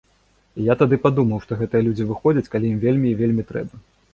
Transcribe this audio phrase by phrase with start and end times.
[0.61, 3.85] І я тады падумаў, што гэтыя людзі выходзяць, калі ім вельмі і вельмі трэба.